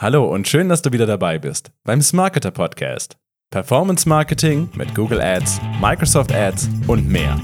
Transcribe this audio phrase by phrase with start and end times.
[0.00, 3.16] Hallo und schön, dass du wieder dabei bist beim Smarketer Podcast.
[3.50, 7.36] Performance Marketing mit Google Ads, Microsoft Ads und mehr.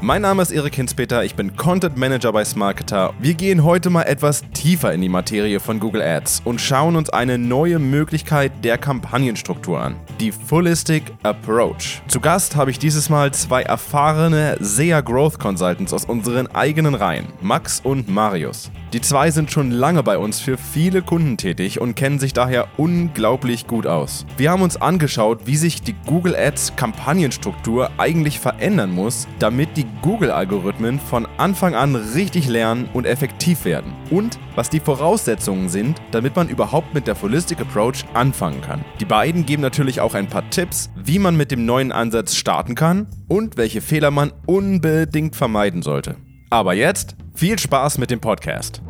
[0.00, 3.14] Mein Name ist Erik Hinspeter, ich bin Content Manager bei Smarketer.
[3.20, 7.10] Wir gehen heute mal etwas tiefer in die Materie von Google Ads und schauen uns
[7.10, 9.94] eine neue Möglichkeit der Kampagnenstruktur an.
[10.18, 12.02] Die Fullistic Approach.
[12.08, 17.28] Zu Gast habe ich dieses Mal zwei erfahrene SEA Growth Consultants aus unseren eigenen Reihen,
[17.40, 18.72] Max und Marius.
[18.92, 22.66] Die zwei sind schon lange bei uns für viele Kunden tätig und kennen sich daher
[22.76, 24.26] unglaublich gut aus.
[24.36, 29.86] Wir haben uns angeschaut, wie sich die Google Ads Kampagnenstruktur eigentlich verändern muss, damit die
[30.02, 33.92] Google-Algorithmen von Anfang an richtig lernen und effektiv werden.
[34.10, 38.84] Und was die Voraussetzungen sind, damit man überhaupt mit der Holistic Approach anfangen kann.
[38.98, 42.74] Die beiden geben natürlich auch ein paar Tipps, wie man mit dem neuen Ansatz starten
[42.74, 46.16] kann und welche Fehler man unbedingt vermeiden sollte.
[46.52, 48.82] Aber jetzt viel Spaß mit dem Podcast.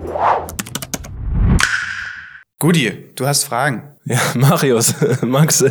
[2.58, 3.94] Gudi, du hast Fragen.
[4.04, 5.64] Ja, Marius, Max,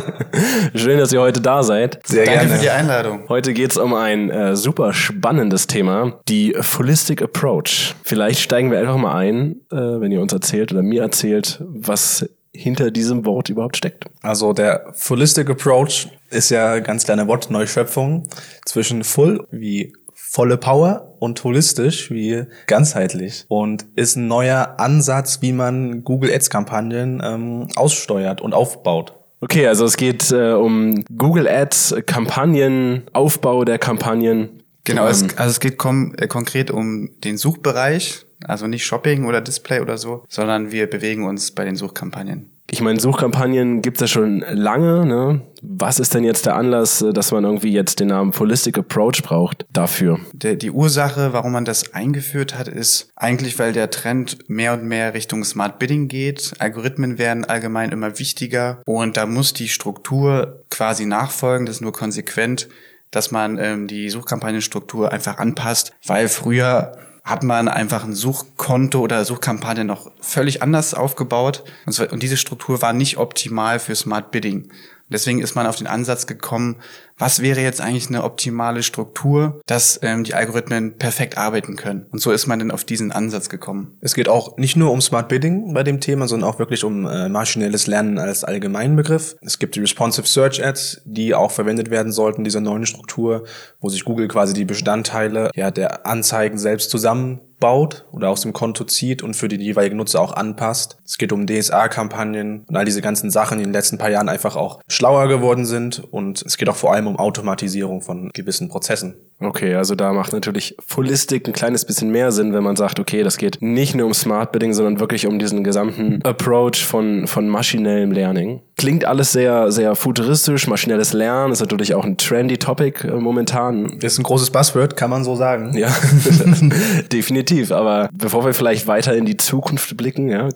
[0.74, 2.00] schön, dass ihr heute da seid.
[2.06, 2.54] Sehr Danke gerne.
[2.54, 3.28] für die Einladung.
[3.28, 7.94] Heute geht's um ein äh, super spannendes Thema, die Holistic Approach.
[8.02, 12.30] Vielleicht steigen wir einfach mal ein, äh, wenn ihr uns erzählt oder mir erzählt, was
[12.52, 14.06] hinter diesem Wort überhaupt steckt.
[14.22, 18.26] Also der Holistic Approach ist ja ganz kleine Wortneuschöpfung
[18.64, 19.92] zwischen Full wie
[20.30, 26.50] volle Power und holistisch wie ganzheitlich und ist ein neuer Ansatz, wie man Google Ads
[26.50, 29.14] Kampagnen ähm, aussteuert und aufbaut.
[29.40, 34.62] Okay, also es geht äh, um Google Ads Kampagnen, Aufbau der Kampagnen.
[34.84, 39.24] Genau, ähm, es, also es geht kom äh, konkret um den Suchbereich, also nicht Shopping
[39.24, 42.50] oder Display oder so, sondern wir bewegen uns bei den Suchkampagnen.
[42.72, 45.04] Ich meine, Suchkampagnen gibt es ja schon lange.
[45.04, 45.42] Ne?
[45.60, 49.22] Was ist denn jetzt der Anlass, äh, dass man irgendwie jetzt den Namen Holistic Approach
[49.24, 50.20] braucht dafür?
[50.32, 54.84] Der, die Ursache, warum man das eingeführt hat, ist eigentlich, weil der Trend mehr und
[54.84, 56.52] mehr Richtung Smart Bidding geht.
[56.60, 61.66] Algorithmen werden allgemein immer wichtiger und da muss die Struktur quasi nachfolgen.
[61.66, 62.68] Das ist nur konsequent,
[63.10, 66.92] dass man ähm, die Suchkampagnenstruktur einfach anpasst, weil früher
[67.30, 71.62] hat man einfach ein Suchkonto oder Suchkampagne noch völlig anders aufgebaut.
[71.86, 74.68] Und diese Struktur war nicht optimal für Smart Bidding.
[75.10, 76.76] Deswegen ist man auf den Ansatz gekommen,
[77.18, 82.06] was wäre jetzt eigentlich eine optimale Struktur, dass ähm, die Algorithmen perfekt arbeiten können.
[82.10, 83.98] Und so ist man dann auf diesen Ansatz gekommen.
[84.00, 87.06] Es geht auch nicht nur um Smart Bidding bei dem Thema, sondern auch wirklich um
[87.06, 89.36] äh, maschinelles Lernen als allgemeinen Begriff.
[89.42, 93.44] Es gibt die Responsive Search Ads, die auch verwendet werden sollten, dieser neuen Struktur,
[93.80, 98.52] wo sich Google quasi die Bestandteile ja, der Anzeigen selbst zusammen baut oder aus dem
[98.52, 100.96] Konto zieht und für die jeweiligen Nutzer auch anpasst.
[101.04, 104.28] Es geht um DSA-Kampagnen und all diese ganzen Sachen, die in den letzten paar Jahren
[104.28, 106.02] einfach auch schlauer geworden sind.
[106.10, 109.14] Und es geht auch vor allem um Automatisierung von gewissen Prozessen.
[109.38, 113.22] Okay, also da macht natürlich Fullistik ein kleines bisschen mehr Sinn, wenn man sagt, okay,
[113.22, 117.48] das geht nicht nur um Smart Bidding, sondern wirklich um diesen gesamten Approach von, von
[117.48, 118.60] maschinellem Learning.
[118.80, 120.66] Klingt alles sehr, sehr futuristisch.
[120.66, 123.98] Maschinelles Lernen ist natürlich auch ein trendy Topic äh, momentan.
[124.00, 125.76] Ist ein großes Buzzword, kann man so sagen.
[125.76, 125.94] Ja,
[127.12, 127.72] definitiv.
[127.72, 130.48] Aber bevor wir vielleicht weiter in die Zukunft blicken, ja,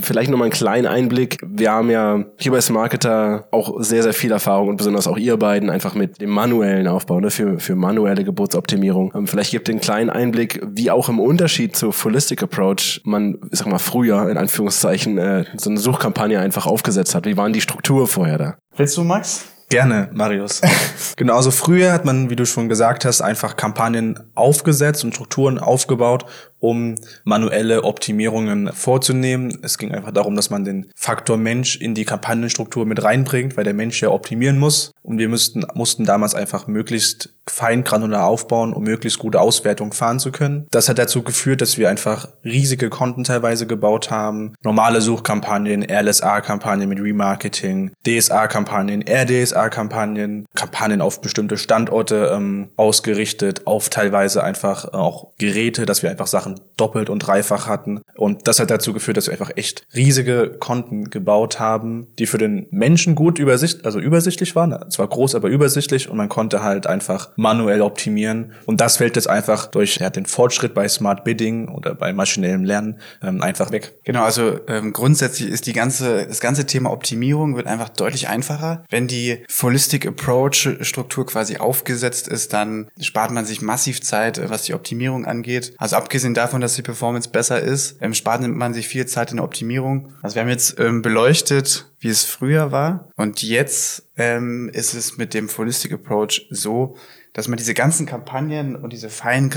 [0.00, 1.38] vielleicht nochmal einen kleinen Einblick.
[1.44, 5.36] Wir haben ja hier bei Smarketer auch sehr, sehr viel Erfahrung und besonders auch ihr
[5.36, 9.12] beiden einfach mit dem manuellen Aufbau, ne, für, für manuelle Geburtsoptimierung.
[9.14, 13.38] Ähm, vielleicht gibt ihr einen kleinen Einblick, wie auch im Unterschied zur Holistic Approach man,
[13.50, 17.26] ich sag mal, früher in Anführungszeichen äh, so eine Suchkampagne einfach aufgesetzt hat.
[17.26, 18.56] Wie waren die Struktur vorher da?
[18.76, 19.46] Willst du, Max?
[19.70, 20.60] Gerne, Marius.
[21.16, 25.60] genau, also früher hat man, wie du schon gesagt hast, einfach Kampagnen aufgesetzt und Strukturen
[25.60, 26.26] aufgebaut,
[26.60, 26.94] um
[27.24, 29.58] manuelle Optimierungen vorzunehmen.
[29.62, 33.64] Es ging einfach darum, dass man den Faktor Mensch in die Kampagnenstruktur mit reinbringt, weil
[33.64, 34.92] der Mensch ja optimieren muss.
[35.02, 40.20] Und wir mussten, mussten damals einfach möglichst fein granular aufbauen, um möglichst gute Auswertung fahren
[40.20, 40.66] zu können.
[40.70, 44.54] Das hat dazu geführt, dass wir einfach riesige Konten teilweise gebaut haben.
[44.62, 54.44] Normale Suchkampagnen, RLSA-Kampagnen mit Remarketing, DSA-Kampagnen, RDSA-Kampagnen, Kampagnen auf bestimmte Standorte ähm, ausgerichtet, auf teilweise
[54.44, 58.00] einfach auch Geräte, dass wir einfach Sachen Sachen doppelt und dreifach hatten.
[58.16, 62.38] Und das hat dazu geführt, dass wir einfach echt riesige Konten gebaut haben, die für
[62.38, 64.90] den Menschen gut übersicht, also übersichtlich waren.
[64.90, 68.52] Zwar groß, aber übersichtlich und man konnte halt einfach manuell optimieren.
[68.64, 72.64] Und das fällt jetzt einfach durch ja, den Fortschritt bei Smart Bidding oder bei maschinellem
[72.64, 73.98] Lernen ähm, einfach weg.
[74.04, 78.84] Genau, also ähm, grundsätzlich ist die ganze, das ganze Thema Optimierung wird einfach deutlich einfacher.
[78.88, 84.62] Wenn die Holistic Approach Struktur quasi aufgesetzt ist, dann spart man sich massiv Zeit, was
[84.62, 85.74] die Optimierung angeht.
[85.76, 89.36] Also abgesehen davon, dass die Performance besser ist, ähm, spart man sich viel Zeit in
[89.36, 90.12] der Optimierung.
[90.22, 93.08] Also wir haben jetzt ähm, beleuchtet, wie es früher war.
[93.16, 96.96] Und jetzt ähm, ist es mit dem Holistic Approach so,
[97.32, 99.50] dass man diese ganzen Kampagnen und diese fein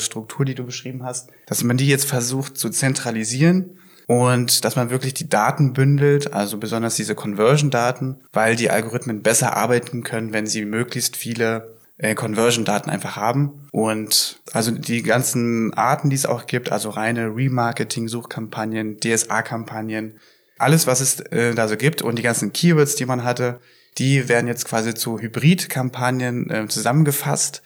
[0.00, 4.90] Struktur, die du beschrieben hast, dass man die jetzt versucht zu zentralisieren und dass man
[4.90, 10.46] wirklich die Daten bündelt, also besonders diese Conversion-Daten, weil die Algorithmen besser arbeiten können, wenn
[10.46, 13.68] sie möglichst viele äh, Conversion-Daten einfach haben.
[13.72, 20.18] Und also die ganzen Arten, die es auch gibt, also reine Remarketing-Suchkampagnen, DSA-Kampagnen,
[20.58, 23.60] alles, was es äh, da so gibt und die ganzen Keywords, die man hatte,
[23.98, 27.62] die werden jetzt quasi zu Hybrid-Kampagnen äh, zusammengefasst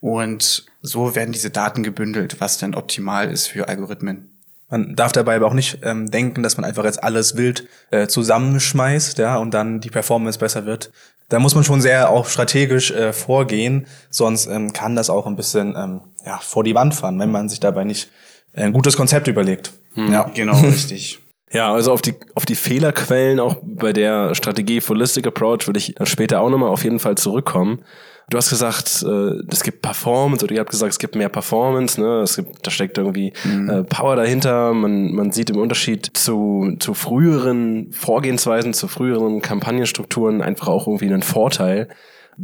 [0.00, 4.31] und so werden diese Daten gebündelt, was dann optimal ist für Algorithmen.
[4.72, 8.06] Man darf dabei aber auch nicht ähm, denken, dass man einfach jetzt alles wild äh,
[8.06, 10.90] zusammenschmeißt, ja, und dann die Performance besser wird.
[11.28, 15.36] Da muss man schon sehr auch strategisch äh, vorgehen, sonst ähm, kann das auch ein
[15.36, 18.10] bisschen ähm, ja, vor die Wand fahren, wenn man sich dabei nicht
[18.54, 19.72] äh, ein gutes Konzept überlegt.
[19.92, 20.10] Hm.
[20.10, 21.20] Ja, genau, richtig.
[21.52, 25.96] Ja, also auf die, auf die Fehlerquellen auch bei der Strategie Holistic Approach würde ich
[26.04, 27.84] später auch nochmal auf jeden Fall zurückkommen.
[28.32, 32.00] Du hast gesagt, äh, es gibt Performance oder ihr habt gesagt, es gibt mehr Performance,
[32.00, 32.22] ne?
[32.22, 33.68] Es gibt, da steckt irgendwie mhm.
[33.68, 34.72] äh, Power dahinter.
[34.72, 41.08] Man, man sieht im Unterschied zu, zu früheren Vorgehensweisen, zu früheren Kampagnenstrukturen einfach auch irgendwie
[41.08, 41.88] einen Vorteil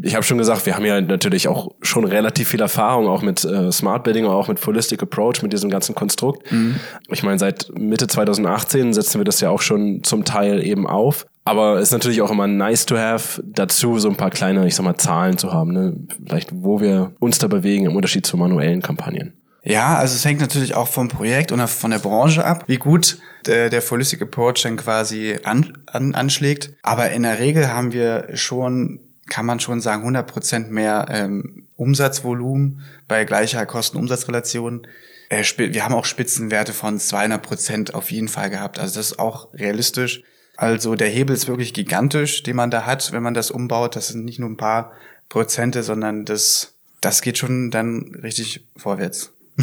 [0.03, 3.45] ich habe schon gesagt, wir haben ja natürlich auch schon relativ viel Erfahrung auch mit
[3.45, 6.51] äh, Smart Bidding und auch mit Holistic Approach, mit diesem ganzen Konstrukt.
[6.53, 6.77] Mhm.
[7.09, 11.27] Ich meine, seit Mitte 2018 setzen wir das ja auch schon zum Teil eben auf.
[11.49, 14.75] Aber es ist natürlich auch immer nice to have, dazu so ein paar kleine, ich
[14.75, 15.97] sag mal, Zahlen zu haben, ne?
[16.27, 19.33] Vielleicht, wo wir uns da bewegen im Unterschied zu manuellen Kampagnen.
[19.63, 23.19] Ja, also es hängt natürlich auch vom Projekt und von der Branche ab, wie gut
[23.47, 26.75] der, der Holistic Approach dann quasi an, an, anschlägt.
[26.83, 32.81] Aber in der Regel haben wir schon kann man schon sagen, 100% mehr ähm, Umsatzvolumen
[33.07, 34.87] bei gleicher Kosten-Umsatz-Relation.
[35.29, 38.79] Äh, wir haben auch Spitzenwerte von 200 Prozent auf jeden Fall gehabt.
[38.79, 40.23] Also das ist auch realistisch.
[40.59, 43.95] Also der Hebel ist wirklich gigantisch, den man da hat, wenn man das umbaut.
[43.95, 44.91] Das sind nicht nur ein paar
[45.29, 49.33] Prozente, sondern das, das geht schon dann richtig vorwärts.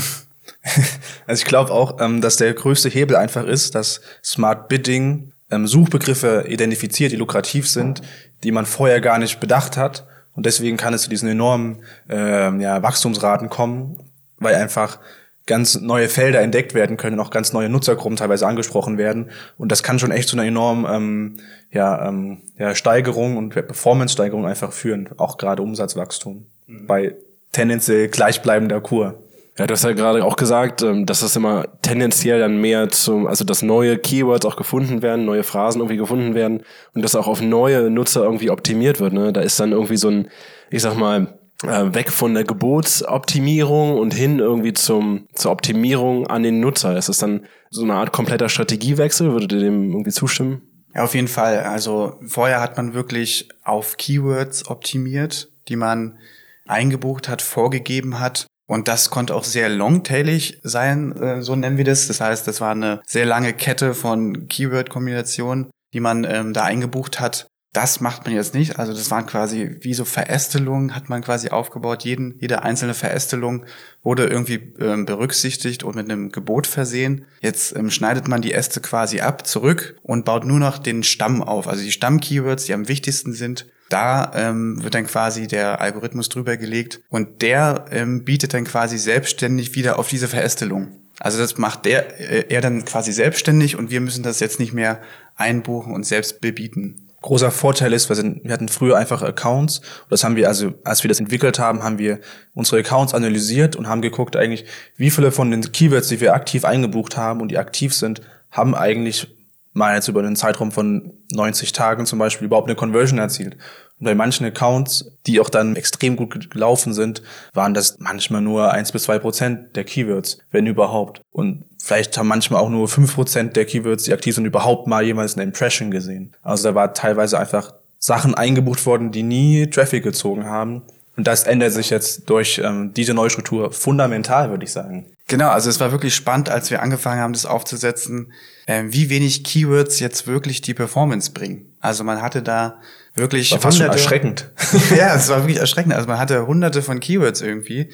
[1.28, 5.68] Also ich glaube auch, ähm, dass der größte Hebel einfach ist, dass Smart Bidding ähm,
[5.68, 8.02] Suchbegriffe identifiziert, die lukrativ sind,
[8.44, 10.08] die man vorher gar nicht bedacht hat.
[10.34, 13.98] Und deswegen kann es zu diesen enormen ähm, ja, Wachstumsraten kommen,
[14.38, 15.00] weil einfach
[15.46, 19.30] ganz neue Felder entdeckt werden können, auch ganz neue Nutzergruppen teilweise angesprochen werden.
[19.58, 21.38] Und das kann schon echt zu einer enormen ähm,
[21.72, 26.88] ja, ähm, ja, Steigerung und Performance-Steigerung einfach führen, auch gerade Umsatzwachstum mhm.
[26.88, 27.16] bei
[27.52, 29.22] tendenziell gleichbleibender Kur.
[29.58, 33.26] Ja, du hast ja gerade auch gesagt, ähm, dass das immer tendenziell dann mehr zum,
[33.26, 36.64] also dass neue Keywords auch gefunden werden, neue Phrasen irgendwie gefunden werden
[36.94, 39.14] und das auch auf neue Nutzer irgendwie optimiert wird.
[39.14, 39.32] Ne?
[39.32, 40.28] Da ist dann irgendwie so ein,
[40.72, 46.44] ich sag mal, äh, weg von der Gebotsoptimierung und hin irgendwie zum, zur Optimierung an
[46.44, 46.98] den Nutzer.
[46.98, 49.32] Ist das dann so eine Art kompletter Strategiewechsel?
[49.32, 50.62] Würdet ihr dem irgendwie zustimmen?
[50.94, 51.60] Ja, auf jeden Fall.
[51.62, 56.20] Also vorher hat man wirklich auf Keywords optimiert, die man
[56.66, 61.86] eingebucht hat, vorgegeben hat und das konnte auch sehr longtailig sein, äh, so nennen wir
[61.86, 62.08] das.
[62.08, 67.20] Das heißt, das war eine sehr lange Kette von Keyword-Kombinationen, die man ähm, da eingebucht
[67.20, 67.48] hat.
[67.76, 68.80] Das macht man jetzt nicht.
[68.80, 72.06] Also das waren quasi wie so Verästelungen, hat man quasi aufgebaut.
[72.06, 73.66] Jeden, jede einzelne Verästelung
[74.02, 77.26] wurde irgendwie ähm, berücksichtigt und mit einem Gebot versehen.
[77.42, 81.44] Jetzt ähm, schneidet man die Äste quasi ab, zurück und baut nur noch den Stamm
[81.44, 81.68] auf.
[81.68, 86.56] Also die Stamm-Keywords, die am wichtigsten sind, da ähm, wird dann quasi der Algorithmus drüber
[86.56, 91.02] gelegt und der ähm, bietet dann quasi selbstständig wieder auf diese Verästelung.
[91.20, 94.72] Also das macht der äh, er dann quasi selbstständig und wir müssen das jetzt nicht
[94.72, 95.02] mehr
[95.36, 97.05] einbuchen und selbst bebieten.
[97.26, 99.82] Großer Vorteil ist, wir, sind, wir hatten früher einfach Accounts.
[100.12, 102.20] Das haben wir also, als wir das entwickelt haben, haben wir
[102.54, 104.66] unsere Accounts analysiert und haben geguckt eigentlich,
[104.96, 108.76] wie viele von den Keywords, die wir aktiv eingebucht haben und die aktiv sind, haben
[108.76, 109.36] eigentlich
[109.74, 113.58] mal jetzt über einen Zeitraum von 90 Tagen zum Beispiel überhaupt eine Conversion erzielt.
[113.98, 118.72] Und bei manchen Accounts, die auch dann extrem gut gelaufen sind, waren das manchmal nur
[118.72, 121.22] eins bis zwei Prozent der Keywords, wenn überhaupt.
[121.32, 125.06] Und vielleicht haben manchmal auch nur fünf Prozent der Keywords, die aktiv sind, überhaupt mal
[125.06, 126.34] jemals eine Impression gesehen.
[126.42, 130.82] Also da war teilweise einfach Sachen eingebucht worden, die nie Traffic gezogen haben.
[131.16, 135.06] Und das ändert sich jetzt durch ähm, diese neue Struktur fundamental, würde ich sagen.
[135.28, 138.34] Genau, also es war wirklich spannend, als wir angefangen haben, das aufzusetzen,
[138.66, 141.72] äh, wie wenig Keywords jetzt wirklich die Performance bringen.
[141.80, 142.80] Also man hatte da
[143.14, 144.52] wirklich war fast hunderte, schon erschreckend.
[144.98, 145.94] ja, es war wirklich erschreckend.
[145.94, 147.90] Also man hatte hunderte von Keywords irgendwie,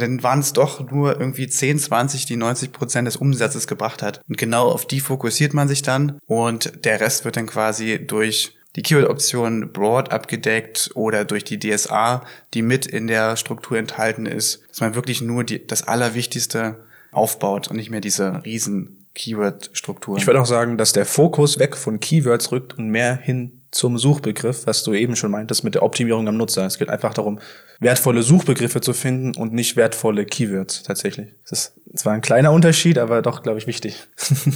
[0.00, 4.20] dann waren es doch nur irgendwie 10, 20, die 90 Prozent des Umsatzes gebracht hat.
[4.28, 8.56] Und genau auf die fokussiert man sich dann und der Rest wird dann quasi durch
[8.76, 12.24] die Keyword-Option broad abgedeckt oder durch die DSA,
[12.54, 17.68] die mit in der Struktur enthalten ist, dass man wirklich nur die, das Allerwichtigste aufbaut
[17.68, 20.18] und nicht mehr diese riesen Keyword-Strukturen.
[20.18, 23.98] Ich würde auch sagen, dass der Fokus weg von Keywords rückt und mehr hin zum
[23.98, 26.64] Suchbegriff, was du eben schon meintest mit der Optimierung am Nutzer.
[26.64, 27.40] Es geht einfach darum,
[27.80, 31.34] wertvolle Suchbegriffe zu finden und nicht wertvolle Keywords tatsächlich.
[31.50, 34.06] Das ist zwar ein kleiner Unterschied, aber doch, glaube ich, wichtig.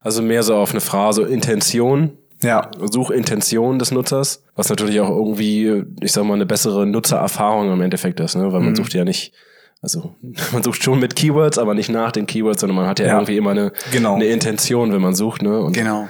[0.00, 5.82] Also mehr so auf eine Phrase Intention, Ja, Suchintention des Nutzers, was natürlich auch irgendwie,
[6.00, 8.52] ich sag mal, eine bessere Nutzererfahrung im Endeffekt ist, ne?
[8.52, 9.32] weil man sucht ja nicht,
[9.82, 10.14] also
[10.52, 13.12] man sucht schon mit Keywords, aber nicht nach den Keywords, sondern man hat ja, Ja.
[13.14, 14.14] irgendwie immer eine, Genau.
[14.14, 15.42] eine Intention, wenn man sucht.
[15.42, 15.58] Ne?
[15.58, 16.08] Und, Genau.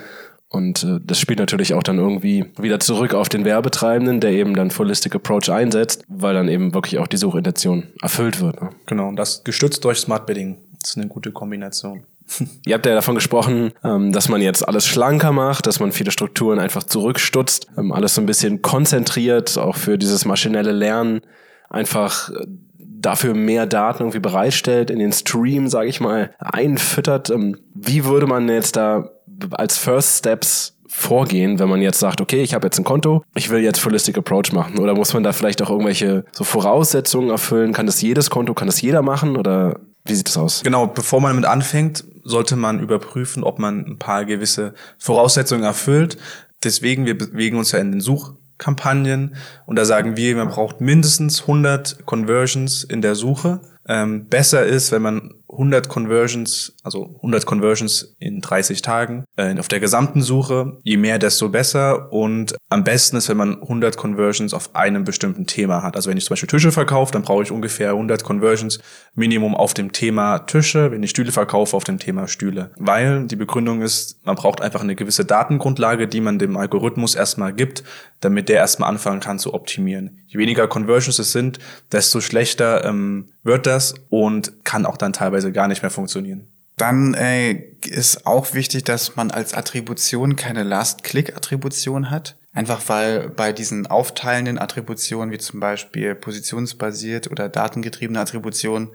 [0.50, 4.54] Und äh, das spielt natürlich auch dann irgendwie wieder zurück auf den Werbetreibenden, der eben
[4.54, 8.60] dann Holistic Approach einsetzt, weil dann eben wirklich auch die Suchintention erfüllt wird.
[8.62, 8.70] Ne?
[8.86, 9.08] genau.
[9.08, 10.58] Und das gestützt durch Smart Bidding.
[10.80, 12.04] Das ist eine gute Kombination.
[12.66, 16.10] Ihr habt ja davon gesprochen, ähm, dass man jetzt alles schlanker macht, dass man viele
[16.10, 21.20] Strukturen einfach zurückstutzt, ähm, alles so ein bisschen konzentriert, auch für dieses maschinelle Lernen
[21.68, 22.46] einfach äh,
[22.78, 27.30] dafür mehr Daten irgendwie bereitstellt, in den Stream, sage ich mal, einfüttert.
[27.30, 29.10] Ähm, Wie würde man jetzt da
[29.52, 33.50] als First Steps vorgehen, wenn man jetzt sagt, okay, ich habe jetzt ein Konto, ich
[33.50, 34.78] will jetzt Holistic Approach machen?
[34.78, 37.72] Oder muss man da vielleicht auch irgendwelche so Voraussetzungen erfüllen?
[37.72, 39.36] Kann das jedes Konto, kann das jeder machen?
[39.36, 40.62] Oder wie sieht das aus?
[40.64, 46.16] Genau, bevor man damit anfängt, sollte man überprüfen, ob man ein paar gewisse Voraussetzungen erfüllt.
[46.64, 51.42] Deswegen, wir bewegen uns ja in den Suchkampagnen und da sagen wir, man braucht mindestens
[51.42, 53.60] 100 Conversions in der Suche.
[53.86, 59.68] Ähm, besser ist, wenn man 100 Conversions, also 100 Conversions in 30 Tagen äh, auf
[59.68, 60.78] der gesamten Suche.
[60.82, 62.12] Je mehr, desto besser.
[62.12, 65.96] Und am besten ist, wenn man 100 Conversions auf einem bestimmten Thema hat.
[65.96, 68.78] Also wenn ich zum Beispiel Tische verkaufe, dann brauche ich ungefähr 100 Conversions
[69.14, 70.90] Minimum auf dem Thema Tische.
[70.90, 72.70] Wenn ich Stühle verkaufe, auf dem Thema Stühle.
[72.76, 77.52] Weil die Begründung ist, man braucht einfach eine gewisse Datengrundlage, die man dem Algorithmus erstmal
[77.52, 77.84] gibt,
[78.20, 80.18] damit der erstmal anfangen kann zu optimieren.
[80.26, 81.58] Je weniger Conversions es sind,
[81.92, 86.48] desto schlechter ähm, wird das und kann auch dann teilweise gar nicht mehr funktionieren.
[86.76, 87.52] Dann äh,
[87.86, 92.36] ist auch wichtig, dass man als Attribution keine Last-Click-Attribution hat.
[92.52, 98.90] Einfach weil bei diesen aufteilenden Attributionen, wie zum Beispiel positionsbasiert oder datengetriebene Attributionen,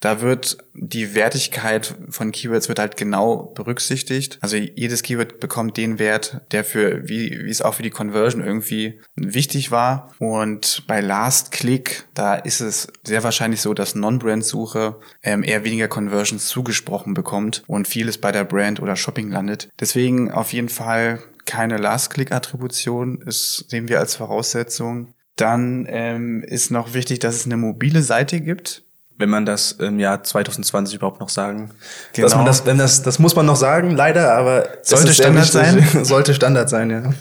[0.00, 4.38] da wird die Wertigkeit von Keywords wird halt genau berücksichtigt.
[4.40, 8.44] Also jedes Keyword bekommt den Wert, der für, wie, wie es auch für die Conversion
[8.44, 10.14] irgendwie wichtig war.
[10.18, 15.88] Und bei Last Click, da ist es sehr wahrscheinlich so, dass Non-Brand-Suche ähm, eher weniger
[15.88, 19.68] Conversions zugesprochen bekommt und vieles bei der Brand oder Shopping landet.
[19.80, 25.14] Deswegen auf jeden Fall keine Last-Click-Attribution, ist, sehen wir als Voraussetzung.
[25.36, 28.84] Dann ähm, ist noch wichtig, dass es eine mobile Seite gibt.
[29.18, 31.72] Wenn man das im Jahr 2020 überhaupt noch sagen.
[32.14, 32.26] Genau.
[32.26, 36.02] Dass man das, wenn das, das muss man noch sagen, leider, aber Sollte Standard wichtig.
[36.06, 37.12] Sollte Standard sein, ja.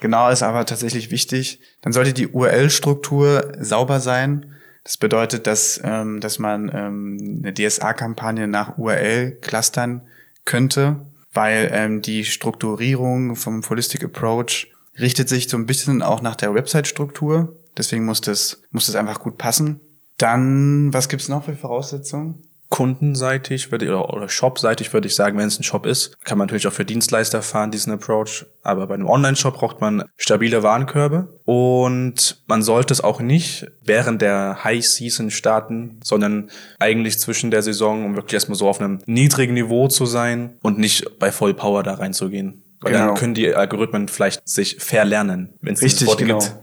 [0.00, 1.60] Genau, ist aber tatsächlich wichtig.
[1.82, 4.46] Dann sollte die URL-Struktur sauber sein.
[4.82, 10.02] Das bedeutet, dass, ähm, dass man ähm, eine DSA-Kampagne nach URL clustern
[10.44, 16.34] könnte, weil ähm, die Strukturierung vom Holistic Approach richtet sich so ein bisschen auch nach
[16.34, 17.56] der Website-Struktur.
[17.76, 19.80] Deswegen muss das, muss das einfach gut passen.
[20.22, 22.42] Dann, was gibt's noch für Voraussetzungen?
[22.68, 26.46] Kundenseitig würde, oder, oder shopseitig würde ich sagen, wenn es ein Shop ist, kann man
[26.46, 28.46] natürlich auch für Dienstleister fahren, diesen Approach.
[28.62, 34.22] Aber bei einem Online-Shop braucht man stabile Warenkörbe und man sollte es auch nicht während
[34.22, 39.00] der High Season starten, sondern eigentlich zwischen der Saison, um wirklich erstmal so auf einem
[39.06, 42.62] niedrigen Niveau zu sein und nicht bei Vollpower da reinzugehen.
[42.80, 43.06] Weil Genau.
[43.08, 46.54] dann können die Algorithmen vielleicht sich verlernen, wenn es dieses Wort gibt.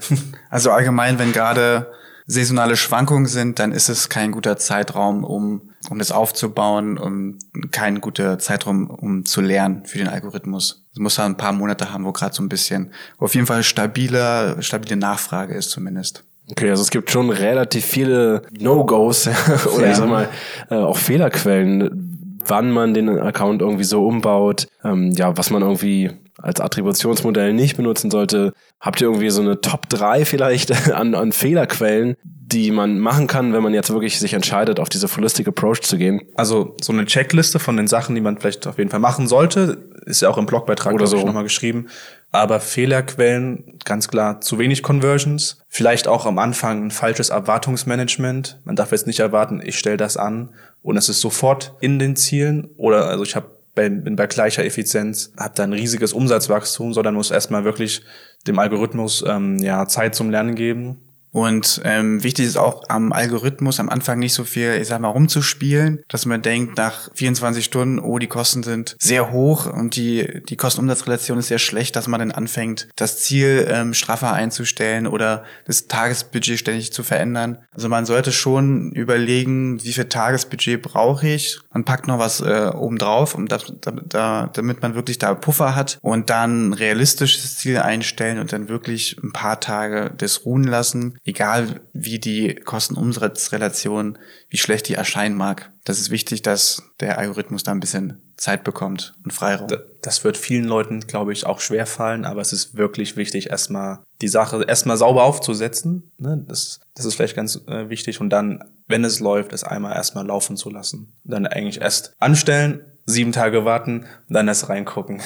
[0.49, 1.87] Also allgemein, wenn gerade
[2.29, 7.39] saisonale Schwankungen sind, dann ist es kein guter Zeitraum, um, um das aufzubauen, um
[7.71, 10.85] kein guter Zeitraum, um zu lernen für den Algorithmus.
[10.93, 13.47] Es muss ja ein paar Monate haben, wo gerade so ein bisschen, wo auf jeden
[13.47, 16.23] Fall stabiler, stabile Nachfrage ist zumindest.
[16.51, 19.27] Okay, also es gibt schon relativ viele No-Gos
[19.75, 19.91] oder Ja.
[19.91, 20.29] ich sag mal
[20.69, 26.11] äh, auch Fehlerquellen, wann man den Account irgendwie so umbaut, ähm, ja, was man irgendwie
[26.41, 28.53] als Attributionsmodell nicht benutzen sollte.
[28.79, 33.53] Habt ihr irgendwie so eine Top 3 vielleicht an, an Fehlerquellen, die man machen kann,
[33.53, 36.21] wenn man jetzt wirklich sich entscheidet, auf diese Holistic Approach zu gehen?
[36.35, 39.89] Also so eine Checkliste von den Sachen, die man vielleicht auf jeden Fall machen sollte,
[40.05, 41.23] ist ja auch im Blogbeitrag Oder so.
[41.23, 41.87] nochmal geschrieben.
[42.31, 45.61] Aber Fehlerquellen, ganz klar, zu wenig Conversions.
[45.67, 48.61] Vielleicht auch am Anfang ein falsches Erwartungsmanagement.
[48.63, 50.49] Man darf jetzt nicht erwarten, ich stelle das an
[50.81, 52.69] und es ist sofort in den Zielen.
[52.77, 57.15] Oder also ich habe bei, bin bei gleicher Effizienz, habe da ein riesiges Umsatzwachstum, sondern
[57.15, 58.01] muss erstmal wirklich
[58.45, 60.97] dem Algorithmus ähm, ja Zeit zum Lernen geben.
[61.31, 65.09] Und ähm, wichtig ist auch am Algorithmus am Anfang nicht so viel, ich sag mal,
[65.09, 70.41] rumzuspielen, dass man denkt, nach 24 Stunden, oh, die Kosten sind sehr hoch und die,
[70.47, 75.43] die Kosten-Umsatz-Relation ist sehr schlecht, dass man dann anfängt, das Ziel ähm, straffer einzustellen oder
[75.65, 77.59] das Tagesbudget ständig zu verändern.
[77.71, 81.59] Also man sollte schon überlegen, wie viel Tagesbudget brauche ich.
[81.71, 85.75] Man packt noch was äh, oben drauf, um da, da, damit man wirklich da Puffer
[85.75, 91.17] hat und dann realistisches Ziel einstellen und dann wirklich ein paar Tage das ruhen lassen.
[91.29, 94.17] Egal wie die Kosten-Umsatz-Relation,
[94.49, 95.71] wie schlecht die erscheinen mag.
[95.85, 99.67] Das ist wichtig, dass der Algorithmus da ein bisschen Zeit bekommt und Freiraum.
[100.01, 103.99] Das wird vielen Leuten, glaube ich, auch schwer fallen, aber es ist wirklich wichtig, erstmal
[104.21, 106.11] die Sache erstmal sauber aufzusetzen.
[106.17, 106.43] Ne?
[106.47, 108.21] Das, das ist vielleicht ganz äh, wichtig.
[108.21, 111.13] Und dann, wenn es läuft, es einmal erstmal laufen zu lassen.
[111.23, 115.21] Dann eigentlich erst anstellen, sieben Tage warten, dann erst reingucken.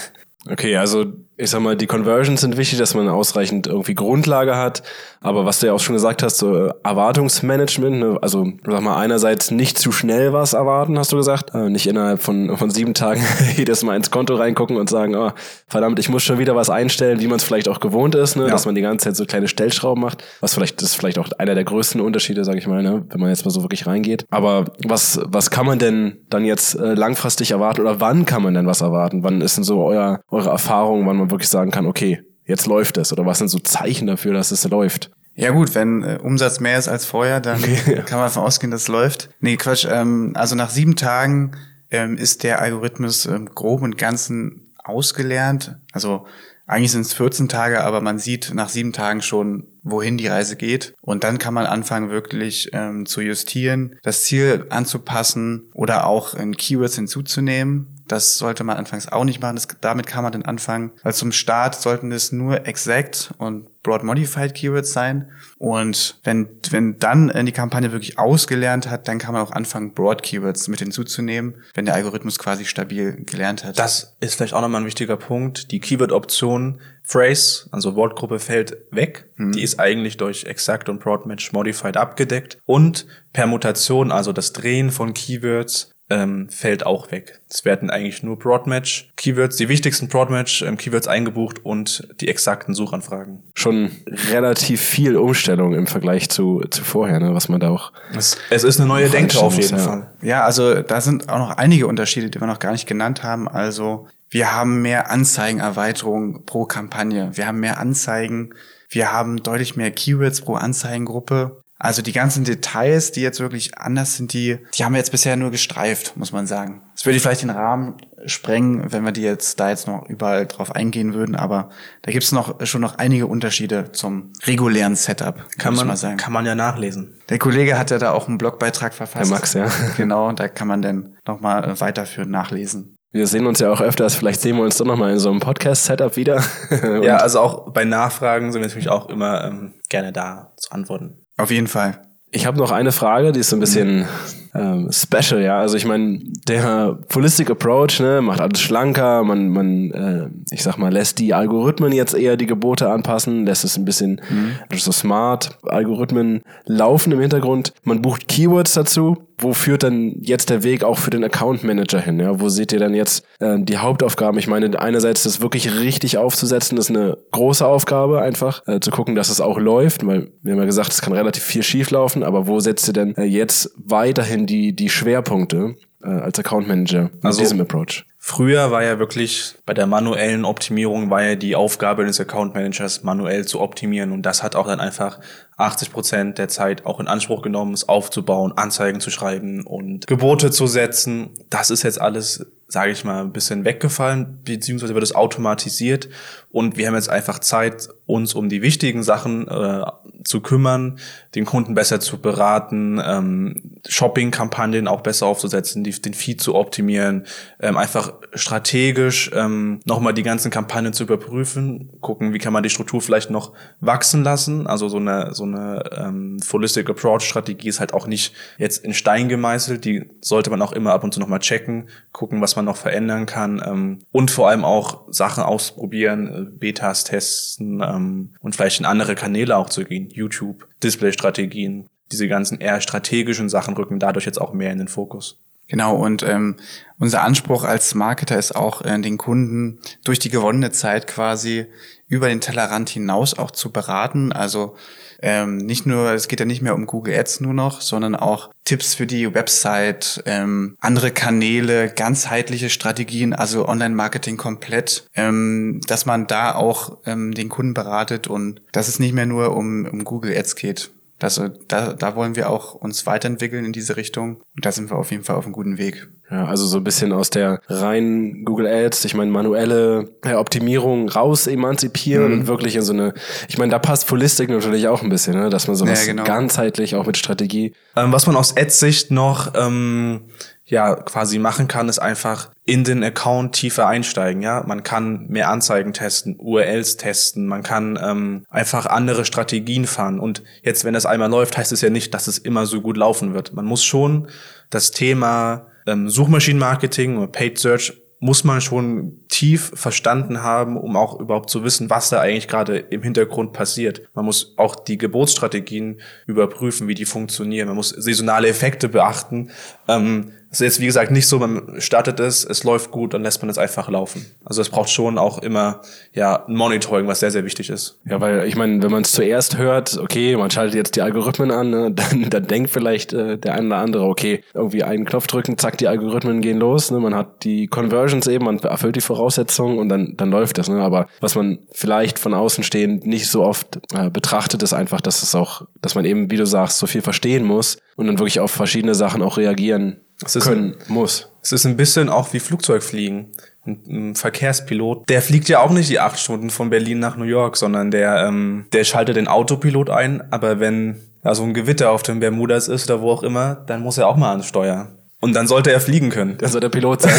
[0.49, 4.83] Okay, also ich sag mal, die Conversions sind wichtig, dass man ausreichend irgendwie Grundlage hat.
[5.19, 8.19] Aber was du ja auch schon gesagt hast, so Erwartungsmanagement, ne?
[8.21, 11.55] also sag mal, einerseits nicht zu schnell was erwarten, hast du gesagt.
[11.55, 13.23] Äh, nicht innerhalb von, von sieben Tagen
[13.55, 15.31] jedes Mal ins Konto reingucken und sagen, oh,
[15.67, 18.43] verdammt, ich muss schon wieder was einstellen, wie man es vielleicht auch gewohnt ist, ne?
[18.43, 18.49] Ja.
[18.49, 20.23] dass man die ganze Zeit so kleine Stellschrauben macht.
[20.39, 23.05] Was vielleicht, das ist vielleicht auch einer der größten Unterschiede, sage ich mal, ne?
[23.09, 24.25] wenn man jetzt mal so wirklich reingeht.
[24.29, 28.53] Aber was, was kann man denn dann jetzt äh, langfristig erwarten oder wann kann man
[28.53, 29.23] denn was erwarten?
[29.23, 32.97] Wann ist denn so euer, eure Erfahrung, wann man wirklich sagen kann, okay, jetzt läuft
[32.97, 33.11] es?
[33.13, 35.11] Oder was sind so Zeichen dafür, dass es läuft?
[35.35, 37.61] Ja gut, wenn äh, Umsatz mehr ist als vorher, dann
[38.05, 39.29] kann man davon ausgehen, dass es läuft.
[39.39, 39.87] Nee, Quatsch.
[39.89, 41.51] Ähm, also nach sieben Tagen
[41.89, 45.77] ähm, ist der Algorithmus ähm, grob und ganzen ausgelernt.
[45.91, 46.27] Also
[46.65, 50.55] eigentlich sind es 14 Tage, aber man sieht nach sieben Tagen schon, wohin die Reise
[50.55, 50.93] geht.
[51.01, 56.55] Und dann kann man anfangen, wirklich ähm, zu justieren, das Ziel anzupassen oder auch in
[56.55, 57.92] Keywords hinzuzunehmen.
[58.07, 59.55] Das sollte man anfangs auch nicht machen.
[59.55, 60.91] Das, damit kann man dann anfangen.
[61.03, 65.29] Weil zum Start sollten es nur exact und broad modified Keywords sein.
[65.57, 70.23] Und wenn, wenn dann die Kampagne wirklich ausgelernt hat, dann kann man auch anfangen, broad
[70.23, 73.77] Keywords mit hinzuzunehmen, wenn der Algorithmus quasi stabil gelernt hat.
[73.77, 75.71] Das ist vielleicht auch nochmal ein wichtiger Punkt.
[75.71, 79.29] Die Keyword-Option Phrase, also Wortgruppe fällt weg.
[79.35, 79.51] Mhm.
[79.51, 82.57] Die ist eigentlich durch Exact und Broad Match Modified abgedeckt.
[82.65, 87.41] Und Permutation, also das Drehen von Keywords, ähm, fällt auch weg.
[87.49, 92.73] Es werden eigentlich nur Broadmatch Keywords, die wichtigsten Broadmatch ähm, Keywords eingebucht und die exakten
[92.73, 93.43] Suchanfragen.
[93.55, 93.91] Schon
[94.31, 97.93] relativ viel Umstellung im Vergleich zu, zu vorher, ne, was man da auch.
[98.15, 100.11] Es, es ist eine neue Denke auf jeden muss, Fall.
[100.21, 100.27] Ja.
[100.27, 103.47] ja, also da sind auch noch einige Unterschiede, die wir noch gar nicht genannt haben.
[103.47, 107.31] Also wir haben mehr Anzeigenerweiterung pro Kampagne.
[107.33, 108.53] Wir haben mehr Anzeigen.
[108.89, 111.62] Wir haben deutlich mehr Keywords pro Anzeigengruppe.
[111.83, 115.35] Also die ganzen Details, die jetzt wirklich anders sind, die, die haben wir jetzt bisher
[115.35, 116.81] nur gestreift, muss man sagen.
[116.95, 120.73] Es würde vielleicht den Rahmen sprengen, wenn wir die jetzt da jetzt noch überall drauf
[120.73, 121.71] eingehen würden, aber
[122.03, 126.15] da gibt's noch schon noch einige Unterschiede zum regulären Setup, kann, kann man mal sagen.
[126.15, 127.19] Kann man ja nachlesen.
[127.27, 129.29] Der Kollege hat ja da auch einen Blogbeitrag verfasst.
[129.29, 129.67] Der Max, ja.
[129.97, 132.95] Genau, da kann man dann nochmal weiterführend nachlesen.
[133.11, 135.41] Wir sehen uns ja auch öfters, vielleicht sehen wir uns doch nochmal in so einem
[135.41, 136.41] Podcast-Setup wieder.
[137.01, 141.22] ja, also auch bei Nachfragen sind wir natürlich auch immer ähm, gerne da zu antworten.
[141.37, 142.01] Auf jeden Fall.
[142.31, 144.07] Ich habe noch eine Frage, die ist so ein bisschen
[144.55, 145.59] ähm, special, ja.
[145.59, 150.77] Also ich meine, der Holistic Approach ne, macht alles schlanker, man, man äh, ich sag
[150.77, 154.55] mal, lässt die Algorithmen jetzt eher die Gebote anpassen, lässt es ein bisschen mhm.
[154.75, 159.17] so smart, Algorithmen laufen im Hintergrund, man bucht Keywords dazu.
[159.39, 162.19] Wo führt dann jetzt der Weg auch für den Account Manager hin?
[162.19, 162.39] Ja?
[162.39, 164.37] Wo seht ihr dann jetzt äh, die Hauptaufgaben?
[164.37, 169.15] Ich meine, einerseits das wirklich richtig aufzusetzen, ist eine große Aufgabe einfach, äh, zu gucken,
[169.15, 172.23] dass es auch läuft, weil wir haben ja gesagt, es kann relativ viel schief laufen,
[172.23, 177.03] aber wo setzt ihr denn äh, jetzt weiterhin die, die Schwerpunkte äh, als Account Manager
[177.13, 178.05] mit also, diesem Approach?
[178.25, 183.03] Früher war ja wirklich bei der manuellen Optimierung war ja die Aufgabe des Account Managers
[183.03, 185.19] manuell zu optimieren und das hat auch dann einfach
[185.57, 190.51] 80 Prozent der Zeit auch in Anspruch genommen, es aufzubauen, Anzeigen zu schreiben und Gebote
[190.51, 191.31] zu setzen.
[191.49, 196.07] Das ist jetzt alles, sage ich mal, ein bisschen weggefallen, beziehungsweise wird es automatisiert
[196.49, 199.83] und wir haben jetzt einfach Zeit, uns um die wichtigen Sachen äh,
[200.23, 200.99] zu kümmern,
[201.35, 207.25] den Kunden besser zu beraten, ähm, Shopping-Kampagnen auch besser aufzusetzen, die, den Feed zu optimieren,
[207.59, 212.69] ähm, einfach strategisch ähm, nochmal die ganzen Kampagnen zu überprüfen, gucken, wie kann man die
[212.69, 214.67] Struktur vielleicht noch wachsen lassen.
[214.67, 218.93] Also so eine so eine ähm, Holistic Approach Strategie ist halt auch nicht jetzt in
[218.93, 219.85] Stein gemeißelt.
[219.85, 223.25] Die sollte man auch immer ab und zu nochmal checken, gucken, was man noch verändern
[223.25, 228.85] kann ähm, und vor allem auch Sachen ausprobieren, äh, Betas testen ähm, und vielleicht in
[228.85, 231.87] andere Kanäle auch zu gehen, YouTube, Display-Strategien.
[232.11, 235.39] Diese ganzen eher strategischen Sachen rücken dadurch jetzt auch mehr in den Fokus.
[235.67, 236.57] Genau, und ähm,
[236.99, 241.67] unser Anspruch als Marketer ist auch, äh, den Kunden durch die gewonnene Zeit quasi
[242.07, 244.31] über den Tellerrand hinaus auch zu beraten.
[244.31, 244.75] Also
[245.21, 248.49] ähm, nicht nur, es geht ja nicht mehr um Google Ads nur noch, sondern auch
[248.65, 256.27] Tipps für die Website, ähm, andere Kanäle, ganzheitliche Strategien, also Online-Marketing komplett, ähm, dass man
[256.27, 260.37] da auch ähm, den Kunden beratet und dass es nicht mehr nur um, um Google
[260.37, 260.91] Ads geht.
[261.23, 264.41] Das, da, da wollen wir auch uns weiterentwickeln in diese Richtung.
[264.57, 266.09] Und da sind wir auf jeden Fall auf einem guten Weg.
[266.29, 271.07] Ja, also so ein bisschen aus der reinen Google Ads, ich meine manuelle ja, Optimierung
[271.07, 272.39] raus emanzipieren mhm.
[272.39, 273.13] und wirklich in so eine,
[273.47, 275.49] ich meine, da passt Fulistik natürlich auch ein bisschen, ne?
[275.49, 276.25] dass man sowas ja, genau.
[276.25, 277.73] ganzheitlich auch mit Strategie.
[277.95, 280.23] Ähm, was man aus Ads-Sicht noch ähm,
[280.65, 284.41] ja quasi machen kann, ist einfach in den Account tiefer einsteigen.
[284.41, 290.19] Ja, man kann mehr Anzeigen testen, URLs testen, man kann ähm, einfach andere Strategien fahren.
[290.19, 292.97] Und jetzt, wenn das einmal läuft, heißt es ja nicht, dass es immer so gut
[292.97, 293.53] laufen wird.
[293.53, 294.27] Man muss schon
[294.69, 301.19] das Thema ähm, Suchmaschinenmarketing oder Paid Search muss man schon tief verstanden haben, um auch
[301.19, 304.03] überhaupt zu wissen, was da eigentlich gerade im Hintergrund passiert.
[304.13, 307.67] Man muss auch die Geburtsstrategien überprüfen, wie die funktionieren.
[307.67, 309.49] Man muss saisonale Effekte beachten.
[309.89, 313.41] Ähm, ist jetzt, wie gesagt, nicht so, man startet es, es läuft gut, dann lässt
[313.41, 314.25] man es einfach laufen.
[314.45, 315.81] Also es braucht schon auch immer
[316.13, 317.99] ja ein Monitoring, was sehr, sehr wichtig ist.
[318.05, 321.49] Ja, weil ich meine, wenn man es zuerst hört, okay, man schaltet jetzt die Algorithmen
[321.49, 325.25] an, ne, dann, dann denkt vielleicht äh, der eine oder andere, okay, irgendwie einen Knopf
[325.25, 326.91] drücken, zack, die Algorithmen gehen los.
[326.91, 330.69] Ne, man hat die Conversions eben, man erfüllt die Voraussetzungen und dann, dann läuft das.
[330.69, 330.81] Ne?
[330.81, 335.23] Aber was man vielleicht von außen stehend nicht so oft äh, betrachtet, ist einfach, dass
[335.23, 338.39] es auch, dass man eben, wie du sagst, so viel verstehen muss und dann wirklich
[338.39, 341.29] auf verschiedene Sachen auch reagieren es ist können ein, muss.
[341.41, 343.27] Es ist ein bisschen auch wie Flugzeugfliegen.
[343.65, 347.23] Ein, ein, Verkehrspilot, der fliegt ja auch nicht die acht Stunden von Berlin nach New
[347.25, 351.91] York, sondern der, ähm, der schaltet den Autopilot ein, aber wenn ja, so ein Gewitter
[351.91, 354.89] auf den Bermudas ist oder wo auch immer, dann muss er auch mal ans Steuer.
[355.21, 356.37] Und dann sollte er fliegen können.
[356.37, 357.13] Der soll der Pilot sein.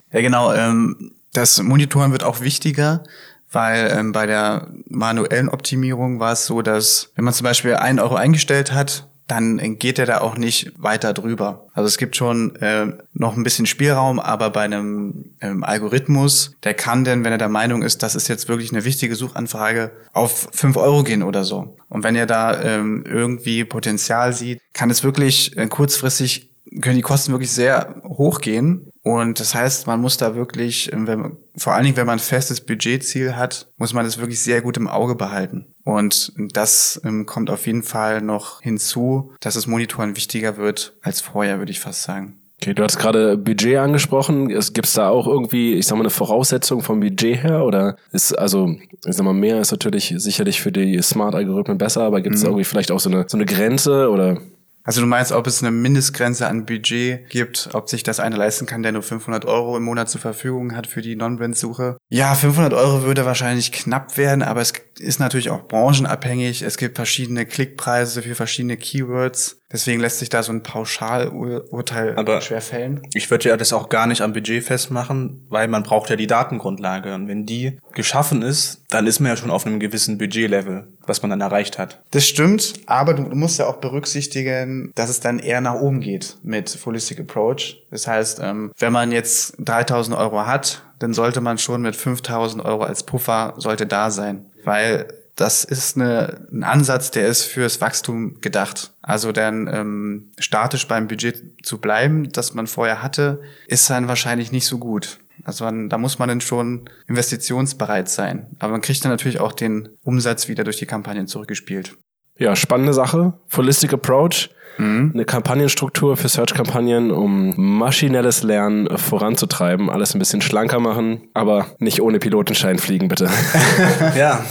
[0.12, 0.54] ja, genau.
[0.54, 3.04] Ähm, das Monitoren wird auch wichtiger,
[3.52, 7.98] weil ähm, bei der manuellen Optimierung war es so, dass wenn man zum Beispiel einen
[7.98, 11.68] Euro eingestellt hat dann geht er da auch nicht weiter drüber.
[11.72, 16.74] Also es gibt schon äh, noch ein bisschen Spielraum, aber bei einem ähm, Algorithmus, der
[16.74, 20.48] kann denn, wenn er der Meinung ist, das ist jetzt wirklich eine wichtige Suchanfrage, auf
[20.52, 21.76] fünf Euro gehen oder so.
[21.88, 27.02] Und wenn er da ähm, irgendwie Potenzial sieht, kann es wirklich äh, kurzfristig können die
[27.02, 28.92] Kosten wirklich sehr hoch gehen.
[29.02, 32.24] Und das heißt, man muss da wirklich, ähm, wenn, vor allen Dingen, wenn man ein
[32.24, 35.66] festes Budgetziel hat, muss man das wirklich sehr gut im Auge behalten.
[35.90, 41.20] Und das ähm, kommt auf jeden Fall noch hinzu, dass das Monitoren wichtiger wird als
[41.20, 42.36] vorher, würde ich fast sagen.
[42.62, 44.48] Okay, du hast gerade Budget angesprochen.
[44.48, 47.64] Gibt es da auch irgendwie, ich sag mal, eine Voraussetzung vom Budget her?
[47.64, 52.20] Oder ist, also, ich sag mal, mehr ist natürlich sicherlich für die Smart-Algorithmen besser, aber
[52.20, 52.48] gibt es mhm.
[52.48, 54.38] irgendwie vielleicht auch so eine, so eine Grenze oder
[54.82, 58.66] also du meinst, ob es eine Mindestgrenze an Budget gibt, ob sich das einer leisten
[58.66, 61.98] kann, der nur 500 Euro im Monat zur Verfügung hat für die Non-Brand-Suche?
[62.08, 66.62] Ja, 500 Euro würde wahrscheinlich knapp werden, aber es ist natürlich auch branchenabhängig.
[66.62, 69.59] Es gibt verschiedene Klickpreise für verschiedene Keywords.
[69.72, 73.02] Deswegen lässt sich da so ein Pauschalurteil Aber schwer fällen.
[73.14, 76.26] Ich würde ja das auch gar nicht am Budget festmachen, weil man braucht ja die
[76.26, 77.14] Datengrundlage.
[77.14, 81.22] Und wenn die geschaffen ist, dann ist man ja schon auf einem gewissen Budgetlevel, was
[81.22, 82.02] man dann erreicht hat.
[82.10, 86.38] Das stimmt, aber du musst ja auch berücksichtigen, dass es dann eher nach oben geht
[86.42, 87.86] mit Holistic Approach.
[87.90, 92.64] Das heißt, ähm, wenn man jetzt 3000 Euro hat, dann sollte man schon mit 5000
[92.64, 94.46] Euro als Puffer sollte da sein.
[94.64, 98.92] Weil das ist eine, ein Ansatz, der ist fürs Wachstum gedacht.
[99.02, 104.52] Also dann ähm, statisch beim Budget zu bleiben, das man vorher hatte, ist dann wahrscheinlich
[104.52, 105.18] nicht so gut.
[105.44, 108.46] Also man, da muss man dann schon investitionsbereit sein.
[108.58, 111.96] Aber man kriegt dann natürlich auch den Umsatz wieder durch die Kampagnen zurückgespielt.
[112.36, 113.34] Ja, spannende Sache.
[113.56, 114.50] Holistic Approach.
[114.80, 115.10] Mhm.
[115.14, 119.90] Eine Kampagnenstruktur für Search-Kampagnen, um maschinelles Lernen voranzutreiben.
[119.90, 123.28] Alles ein bisschen schlanker machen, aber nicht ohne Pilotenschein fliegen, bitte.
[124.16, 124.44] ja,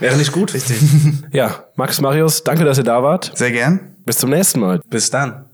[0.00, 0.54] wäre nicht gut.
[0.54, 0.78] Richtig.
[1.32, 3.32] Ja, Max Marius, danke, dass ihr da wart.
[3.34, 3.96] Sehr gern.
[4.04, 4.80] Bis zum nächsten Mal.
[4.88, 5.45] Bis dann.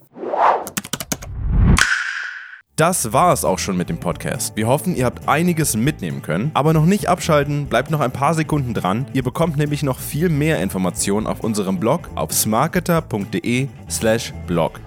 [2.83, 4.57] Das war es auch schon mit dem Podcast.
[4.57, 8.35] Wir hoffen, ihr habt einiges mitnehmen können, aber noch nicht abschalten, bleibt noch ein paar
[8.35, 9.07] Sekunden dran.
[9.13, 14.81] Ihr bekommt nämlich noch viel mehr Informationen auf unserem Blog auf smarketer.de/slash blog.